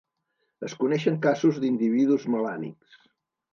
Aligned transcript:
Es 0.67 0.73
coneixen 0.83 1.19
casos 1.27 1.61
d'individus 1.65 2.27
melànics. 2.37 3.01